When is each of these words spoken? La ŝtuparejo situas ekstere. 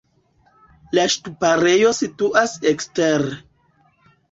La 0.99 1.03
ŝtuparejo 1.15 1.93
situas 1.99 2.57
ekstere. 2.73 3.39